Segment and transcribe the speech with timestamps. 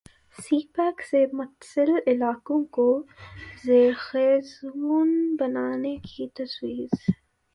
[0.35, 2.87] سی pack سے متصل علاقوں کو
[3.65, 6.93] ذرخیز زون بنانے کی تجویز